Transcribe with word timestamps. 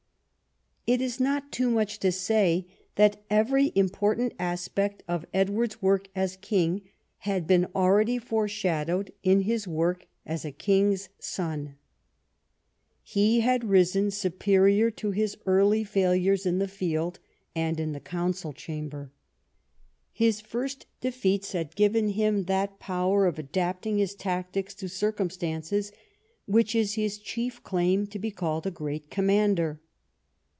It 0.87 0.99
is 0.99 1.19
not 1.19 1.51
too 1.51 1.69
much 1.69 1.99
to 1.99 2.11
say 2.11 2.65
that 2.95 3.23
every 3.29 3.71
important 3.75 4.33
aspect 4.39 5.03
of 5.07 5.27
Edward's 5.31 5.79
work 5.79 6.09
as 6.15 6.37
king 6.37 6.81
had 7.19 7.45
been 7.45 7.67
already 7.75 8.17
foreshadowed 8.17 9.13
in 9.21 9.41
his 9.41 9.67
work 9.67 10.07
as 10.25 10.43
a 10.43 10.51
king's 10.51 11.09
son. 11.19 11.75
He 13.03 13.41
had 13.41 13.63
risen 13.69 14.09
superior 14.09 14.89
to 14.91 15.11
his 15.11 15.37
early 15.45 15.83
failures 15.83 16.47
in 16.47 16.57
the 16.57 16.67
field 16.67 17.19
and 17.55 17.79
in 17.79 17.91
the 17.91 17.99
council 18.01 18.51
chamber. 18.51 19.11
His 20.11 20.41
first 20.41 20.87
defeats 20.99 21.51
had 21.51 21.75
given 21.75 22.09
him 22.09 22.45
that 22.45 22.79
power 22.79 23.27
of 23.27 23.37
adapting 23.37 23.99
his 23.99 24.15
tactics 24.15 24.73
to 24.73 24.89
circumstances 24.89 25.91
which 26.47 26.73
is 26.73 26.95
his 26.95 27.19
chief 27.19 27.61
claim 27.63 28.07
to 28.07 28.17
be 28.17 28.31
called 28.31 28.65
a 28.65 28.71
great 28.71 29.11
commander. 29.11 29.79